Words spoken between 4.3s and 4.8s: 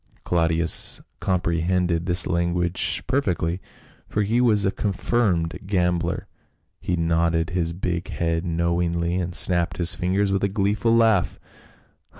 was a